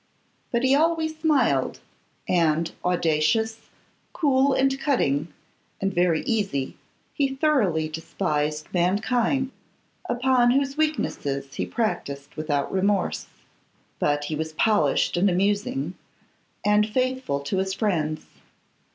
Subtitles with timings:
[0.51, 1.79] But he always smiled;
[2.27, 3.69] and audacious,
[4.13, 5.27] cool, and cutting,
[5.79, 6.75] and very easy,
[7.13, 9.51] he thoroughly despised mankind,
[10.09, 13.27] upon whose weaknesses he practised without remorse.
[13.99, 15.93] But he was polished and amusing,
[16.65, 18.25] and faithful to his friends.